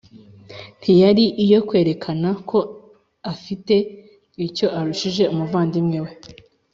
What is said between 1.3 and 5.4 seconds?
iyo kwerekana ko afite icyo arushije